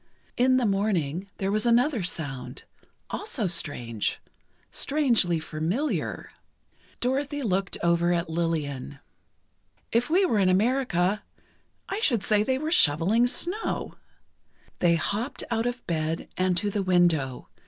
In 0.35 0.57
the 0.57 0.65
morning, 0.65 1.29
there 1.37 1.51
was 1.51 1.67
another 1.67 2.01
sound—also 2.01 3.45
strange—strangely 3.45 5.39
familiar. 5.39 6.27
Dorothy 6.99 7.43
looked 7.43 7.77
over 7.83 8.11
at 8.11 8.27
Lillian. 8.27 8.97
"If 9.91 10.09
we 10.09 10.25
were 10.25 10.39
in 10.39 10.49
America, 10.49 11.21
I 11.87 11.99
should 11.99 12.23
say 12.23 12.41
they 12.41 12.57
were 12.57 12.71
shoveling 12.71 13.27
snow." 13.27 13.93
They 14.79 14.95
hopped 14.95 15.43
out 15.51 15.67
of 15.67 15.85
bed, 15.85 16.27
and 16.35 16.57
to 16.57 16.71
the 16.71 16.81
window. 16.81 17.47